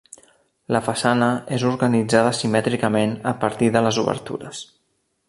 [0.75, 1.27] La façana
[1.57, 4.65] és organitzada simètricament a partir de les obertures.